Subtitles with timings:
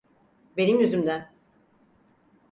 [0.57, 1.29] Benim yüzümden…